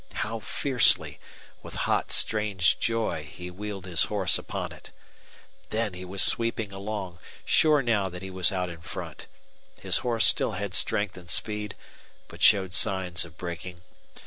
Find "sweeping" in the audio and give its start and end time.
6.23-6.71